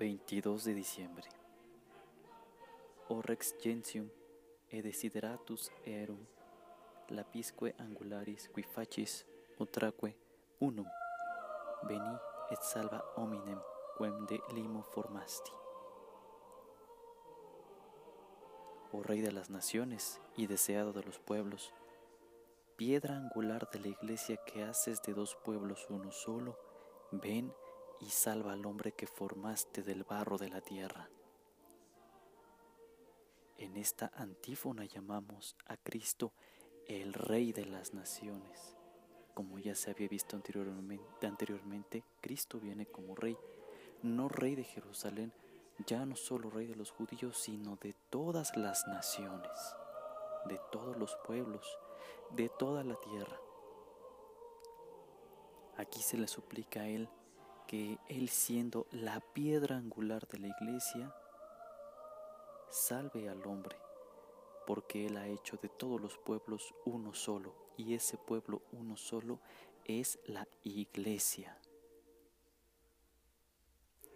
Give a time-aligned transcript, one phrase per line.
[0.00, 1.28] 22 de diciembre.
[3.10, 4.08] O rex gentium
[4.70, 6.24] e desideratus erum
[7.10, 9.26] lapisque angularis qui facis
[9.58, 10.16] utraque
[10.58, 10.86] unum
[11.86, 12.16] veni
[12.50, 13.60] et salva hominem
[13.98, 15.52] quem de limo formasti.
[18.92, 21.74] Oh Rey de las naciones y deseado de los pueblos,
[22.76, 26.56] piedra angular de la iglesia que haces de dos pueblos uno solo,
[27.12, 27.52] ven
[28.00, 31.08] y salva al hombre que formaste del barro de la tierra.
[33.58, 36.32] En esta antífona llamamos a Cristo
[36.88, 38.74] el Rey de las Naciones.
[39.34, 43.36] Como ya se había visto anteriormente, Cristo viene como Rey,
[44.02, 45.32] no Rey de Jerusalén,
[45.86, 49.76] ya no solo Rey de los judíos, sino de todas las naciones,
[50.46, 51.78] de todos los pueblos,
[52.30, 53.38] de toda la tierra.
[55.76, 57.08] Aquí se le suplica a Él
[57.70, 61.14] que Él siendo la piedra angular de la iglesia,
[62.68, 63.76] salve al hombre,
[64.66, 69.38] porque Él ha hecho de todos los pueblos uno solo, y ese pueblo uno solo
[69.84, 71.56] es la iglesia.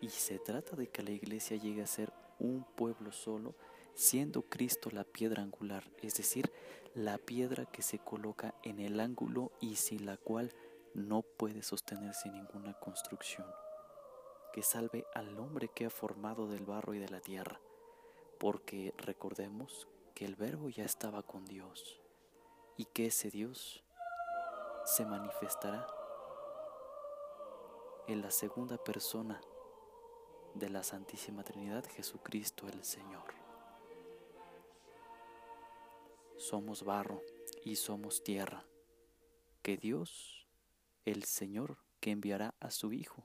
[0.00, 3.54] Y se trata de que la iglesia llegue a ser un pueblo solo,
[3.92, 6.50] siendo Cristo la piedra angular, es decir,
[6.94, 10.54] la piedra que se coloca en el ángulo y sin la cual
[10.94, 13.46] no puede sostenerse ninguna construcción,
[14.52, 17.60] que salve al hombre que ha formado del barro y de la tierra,
[18.38, 22.00] porque recordemos que el verbo ya estaba con Dios
[22.76, 23.82] y que ese Dios
[24.84, 25.86] se manifestará
[28.08, 29.40] en la segunda persona
[30.54, 33.32] de la Santísima Trinidad, Jesucristo el Señor.
[36.36, 37.22] Somos barro
[37.64, 38.64] y somos tierra,
[39.62, 40.41] que Dios
[41.04, 43.24] el Señor que enviará a su Hijo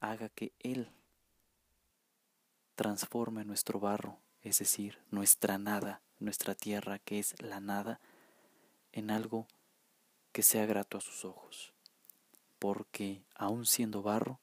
[0.00, 0.90] haga que Él
[2.74, 8.00] transforme nuestro barro, es decir, nuestra nada, nuestra tierra que es la nada,
[8.92, 9.46] en algo
[10.32, 11.72] que sea grato a sus ojos.
[12.58, 14.40] Porque aun siendo barro,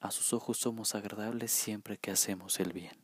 [0.00, 3.03] a sus ojos somos agradables siempre que hacemos el bien.